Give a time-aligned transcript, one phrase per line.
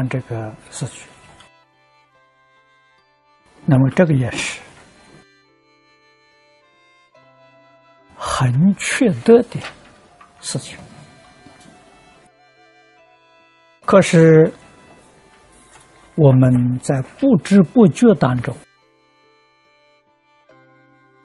[0.00, 1.04] 看这个四句，
[3.66, 4.58] 那么这个也是
[8.16, 9.60] 很缺德的
[10.40, 10.78] 事情。
[13.84, 14.50] 可是
[16.14, 18.56] 我们在不知不觉当中，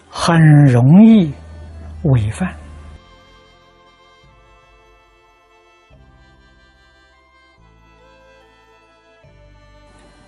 [0.09, 1.31] 很容易
[2.03, 2.53] 违反。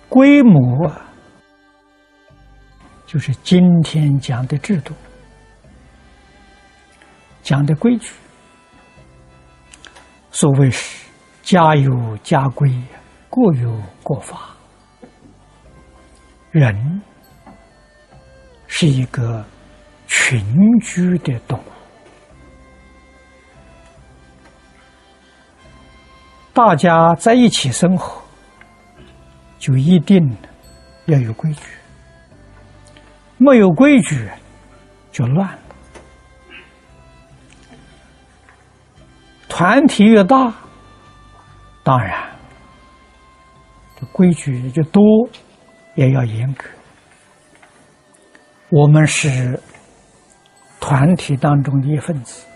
[0.08, 1.02] 规模啊，
[3.06, 4.94] 就是今天讲的制度，
[7.42, 8.12] 讲的规矩。
[10.30, 11.06] 所谓是
[11.42, 12.70] 家有家规，
[13.28, 14.54] 国有国法。
[16.50, 17.02] 人
[18.66, 19.44] 是一个
[20.06, 20.40] 群
[20.80, 21.62] 居的动物，
[26.54, 28.27] 大家在一起生活。
[29.58, 30.36] 就一定
[31.06, 31.62] 要有规矩，
[33.36, 34.28] 没有规矩
[35.10, 35.58] 就乱了。
[39.48, 40.54] 团体越大，
[41.82, 42.30] 当然
[43.98, 45.02] 这规矩就多，
[45.96, 46.64] 也要严格。
[48.68, 49.60] 我们是
[50.78, 52.46] 团体当中的一份子，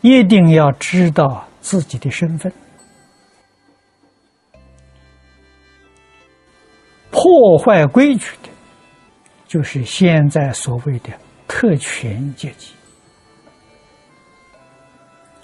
[0.00, 2.52] 一定要知道自己的身份。
[7.34, 8.48] 破坏规矩的，
[9.48, 11.10] 就是现在所谓的
[11.48, 12.72] 特权阶级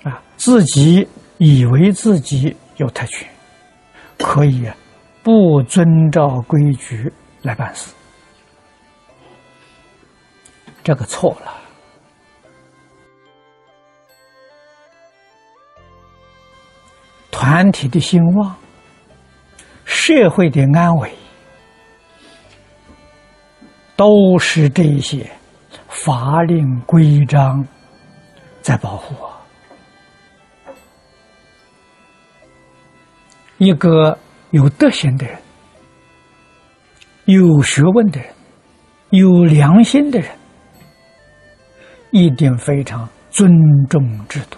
[0.04, 3.28] 啊，自己以为自己有特权，
[4.18, 4.70] 可以
[5.24, 7.92] 不遵照规矩来办事，
[10.84, 11.56] 这个错了。
[17.32, 18.54] 团体的兴旺，
[19.84, 21.12] 社会的安危。
[24.00, 25.30] 都是这些
[25.88, 27.62] 法令规章
[28.62, 29.30] 在保护我。
[33.58, 34.16] 一个
[34.52, 35.38] 有德行的人、
[37.26, 38.32] 有学问的人、
[39.10, 40.30] 有良心的人，
[42.10, 43.52] 一定非常尊
[43.90, 44.56] 重制度，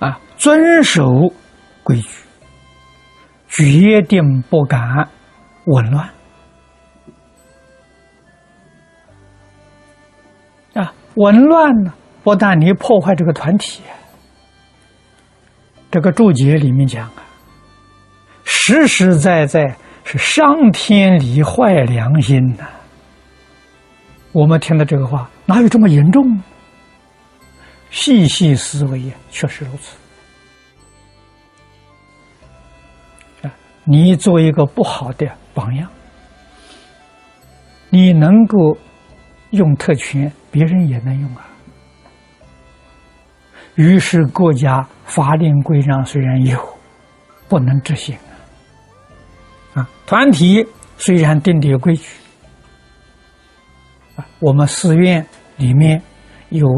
[0.00, 1.32] 啊，遵守
[1.82, 2.08] 规矩，
[3.48, 5.08] 决定不敢
[5.64, 6.06] 紊乱。
[11.14, 11.92] 紊乱呢，
[12.22, 13.82] 不但你破坏这个团体，
[15.90, 17.22] 这个注解里面讲啊，
[18.44, 22.66] 实实在在是伤天理、坏良心呐。
[24.32, 26.40] 我们听到这个话，哪有这么严重？
[27.90, 29.96] 细细思维呀，确实如此。
[33.46, 33.52] 啊，
[33.84, 35.86] 你做一个不好的榜样，
[37.90, 38.78] 你能够
[39.52, 40.30] 用特权。
[40.50, 41.48] 别人也能用啊。
[43.76, 46.58] 于是国家法令规章虽然有，
[47.48, 48.14] 不能执行
[49.74, 49.80] 啊。
[49.80, 50.62] 啊，团体
[50.98, 52.06] 虽然定的有规矩，
[54.16, 55.26] 啊，我们寺院
[55.56, 56.02] 里面
[56.50, 56.68] 有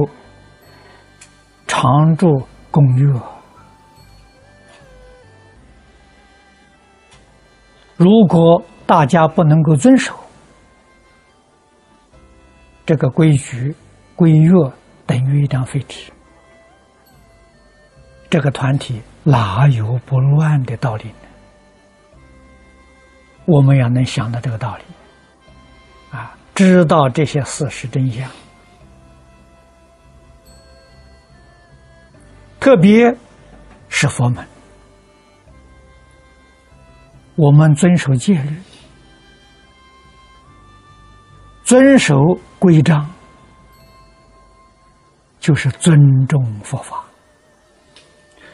[1.67, 3.13] 常住公约，
[7.97, 10.15] 如果大家不能够遵守。
[12.87, 13.75] 这个规矩、
[14.15, 14.51] 规约
[15.07, 16.13] 等于一张废纸，
[18.29, 21.15] 这个团体哪有不乱的道理呢？
[23.47, 24.83] 我们要能想到这个道理，
[26.17, 28.31] 啊，知道这些事实真相，
[32.61, 33.15] 特别
[33.89, 34.47] 是佛门，
[37.37, 38.57] 我们遵守戒律。
[41.65, 42.15] 遵守
[42.59, 43.11] 规章，
[45.41, 47.03] 就是尊重佛法，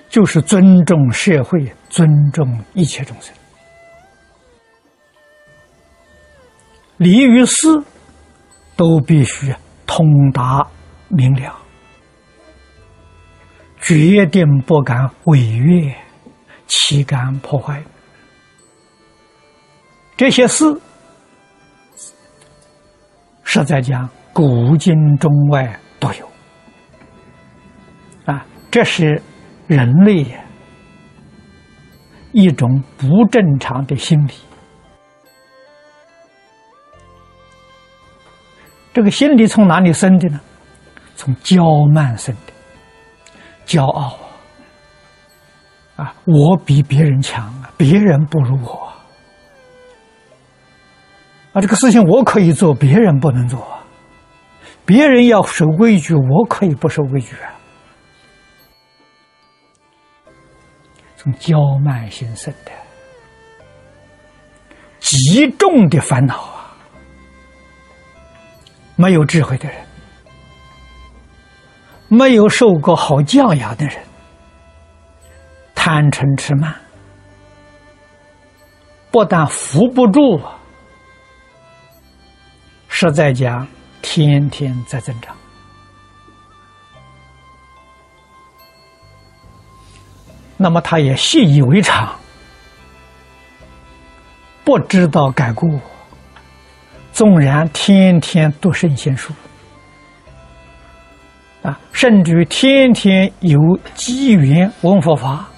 [0.09, 3.35] 就是尊重社会，尊重一切众生。
[6.99, 7.67] 礼与事
[8.77, 9.53] 都必须
[9.87, 10.65] 通达
[11.09, 11.59] 明了，
[13.81, 15.93] 决定不敢违约，
[16.69, 17.83] 岂敢破坏
[20.17, 20.81] 这些事。
[23.53, 26.31] 实在讲，古今中外都有
[28.25, 29.21] 啊，这是
[29.67, 30.25] 人类
[32.31, 34.35] 一种不正常的心理。
[38.93, 40.41] 这个心理从哪里生的呢？
[41.17, 42.53] 从骄慢生的，
[43.67, 44.17] 骄傲
[45.97, 48.90] 啊，我比别人强啊，别人不如我
[51.61, 53.67] 这个事情我可以做，别人不能做。
[54.87, 57.53] 别人要守规矩，我可以不守规矩啊。
[61.17, 62.73] 从骄慢心生的
[64.99, 66.77] 极重的烦恼啊！
[68.97, 69.79] 没有智慧的人，
[72.09, 73.97] 没有受过好教养的人，
[75.75, 76.75] 贪嗔痴慢，
[79.11, 80.60] 不但扶不住啊，
[83.01, 83.67] 实在讲，
[84.03, 85.35] 天天在增长。
[90.59, 92.15] 那么他也习以为常，
[94.65, 95.67] 不知道改过。
[97.11, 99.33] 纵然天天读圣贤书，
[101.63, 103.59] 啊，甚至于天天有
[103.95, 105.49] 机缘闻佛法，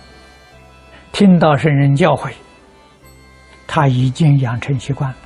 [1.10, 2.32] 听到圣人教诲，
[3.66, 5.16] 他已经养成习惯了，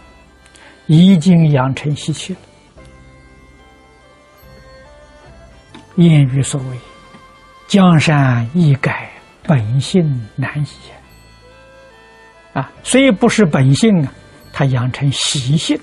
[0.87, 2.41] 已经养成习气了。
[5.97, 6.79] 谚语所谓
[7.69, 9.11] ：“江山易改。”
[9.49, 10.03] 本性
[10.35, 10.67] 难移
[12.53, 14.13] 啊，虽不是本性啊，
[14.53, 15.79] 他养成习性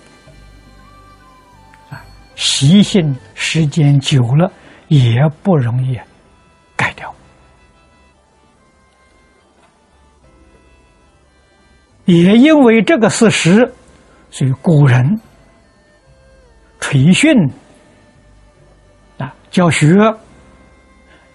[1.89, 2.03] 啊，
[2.35, 4.51] 习性时间久了
[4.89, 5.97] 也不容易
[6.75, 7.15] 改掉。
[12.03, 13.73] 也因为这个事实，
[14.33, 15.21] 所以古人
[16.80, 17.31] 垂训
[19.19, 19.95] 啊，教学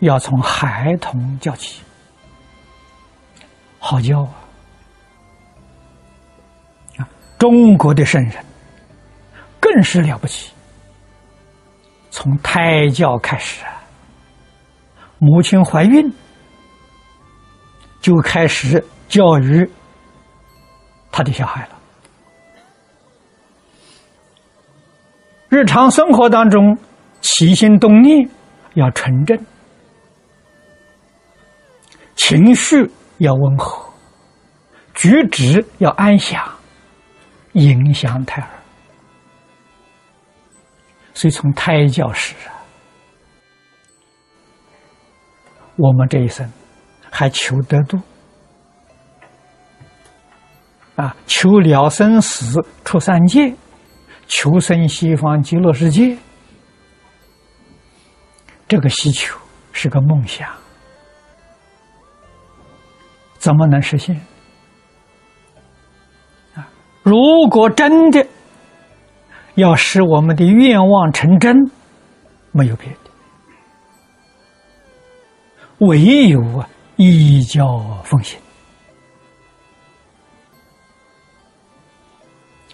[0.01, 1.81] 要从孩童教起。
[3.79, 4.35] 好教啊！
[6.97, 7.09] 啊，
[7.39, 8.45] 中国的圣人
[9.61, 10.53] 更是了不起。
[12.11, 13.81] 从胎教开始啊，
[15.19, 16.13] 母亲怀孕
[18.01, 19.71] 就开始教育
[21.13, 21.78] 他的小孩了。
[25.49, 26.77] 日常生活当中
[27.21, 28.29] 起心动念
[28.75, 29.39] 要纯正，
[32.15, 32.91] 情绪。
[33.19, 33.93] 要温和，
[34.95, 36.41] 举止要安详，
[37.55, 38.49] 影响胎儿。
[41.15, 42.55] 所以从胎教时啊，
[45.75, 46.49] 我们这一生
[47.11, 48.01] 还求得度
[50.95, 53.53] 啊，求了生死出三界，
[54.29, 56.17] 求生西方极乐世界，
[58.69, 59.37] 这个需求
[59.73, 60.49] 是个梦想。
[63.39, 64.15] 怎么能实现？
[66.55, 66.69] 啊！
[67.03, 68.27] 如果真的
[69.55, 71.57] 要使我们的愿望成真，
[72.53, 72.99] 没有别的，
[75.87, 78.39] 唯有啊，一教奉行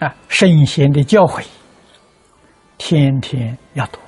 [0.01, 1.45] 啊，圣贤的教诲，
[2.79, 3.99] 天天要读，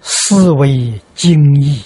[0.00, 1.82] 思维精义。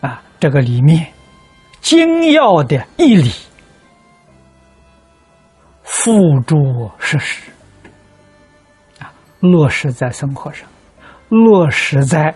[0.00, 1.12] 啊这个里面
[1.80, 3.32] 精要的义理，
[5.82, 6.56] 付诸
[6.98, 7.50] 实施。
[9.00, 10.68] 啊，落实在生活上，
[11.28, 12.34] 落实在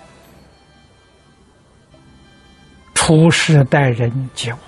[2.94, 4.58] 处事待人接物。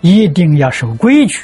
[0.00, 1.42] 一定要守规矩，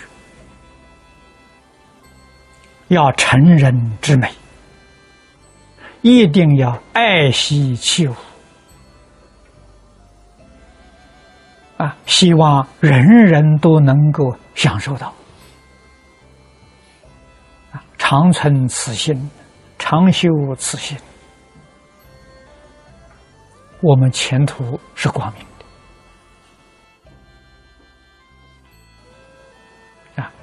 [2.89, 4.31] 要成人之美。
[6.03, 8.15] 一定要爱惜器物
[11.79, 11.97] 啊！
[12.07, 15.13] 希望人人都能够享受到
[17.73, 17.83] 啊！
[17.99, 19.31] 长存此心，
[19.81, 20.97] 长修此心，
[23.81, 25.45] 我们前途是光明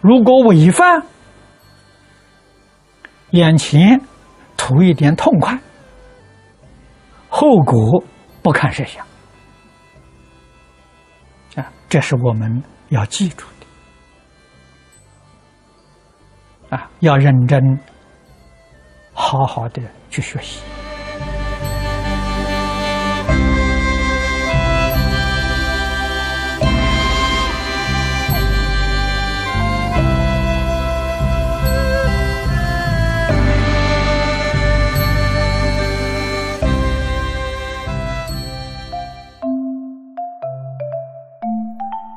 [0.03, 1.01] 如果违反，
[3.31, 3.99] 眼前。
[4.55, 5.59] 图一点痛快，
[7.27, 8.01] 后果
[8.41, 9.05] 不堪设想
[11.55, 11.69] 啊！
[11.89, 13.45] 这是我们要记住
[16.69, 16.89] 的啊！
[17.01, 17.59] 要认真、
[19.11, 20.61] 好好的去学习。